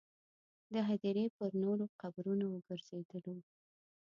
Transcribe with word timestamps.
د 0.73 0.75
هدیرې 0.89 1.25
پر 1.37 1.51
نورو 1.63 1.85
قبرونو 2.01 2.45
وګرځېدلو. 2.55 3.35